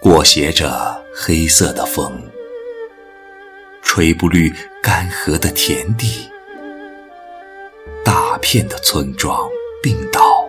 [0.00, 2.12] 裹挟着黑色的风
[3.82, 4.52] 吹不绿
[4.82, 6.30] 干涸的田地
[8.04, 9.48] 大片的村庄
[9.82, 10.46] 病倒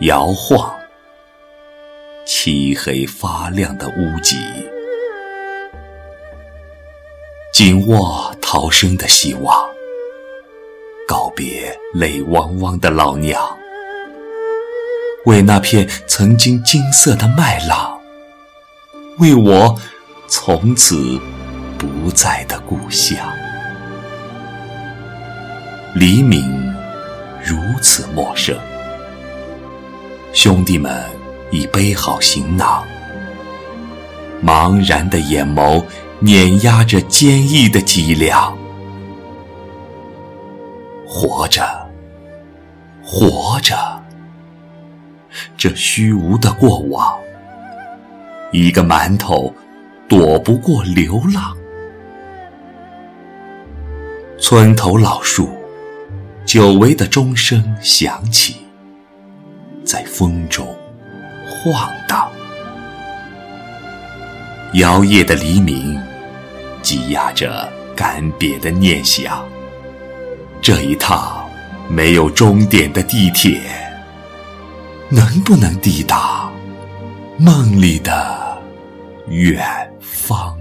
[0.00, 0.77] 摇晃
[2.30, 4.36] 漆黑发亮的屋脊，
[7.54, 9.66] 紧握逃生的希望，
[11.08, 13.42] 告别泪汪汪的老娘，
[15.24, 17.98] 为那片曾经金色的麦浪。
[19.16, 19.74] 为我
[20.28, 21.18] 从此
[21.78, 23.16] 不在的故乡，
[25.94, 26.44] 黎明
[27.42, 28.54] 如此陌生。
[30.34, 31.02] 兄弟们
[31.50, 32.84] 已背好行囊，
[34.44, 35.82] 茫然的眼眸
[36.20, 38.56] 碾压着坚毅的脊梁。
[41.06, 41.62] 活着，
[43.02, 43.74] 活着，
[45.56, 47.18] 这虚无的过往。
[48.52, 49.52] 一个馒头
[50.08, 51.56] 躲不过流浪。
[54.38, 55.50] 村头老树，
[56.44, 58.56] 久违的钟声响起，
[59.84, 60.66] 在风中
[61.58, 62.30] 晃荡。
[64.74, 66.00] 摇曳的黎明，
[66.82, 69.44] 积压着干瘪的念想。
[70.60, 71.48] 这一趟
[71.88, 73.60] 没有终点的地铁，
[75.08, 76.50] 能不能抵达？
[77.38, 78.58] 梦里的
[79.28, 79.64] 远
[80.00, 80.58] 方。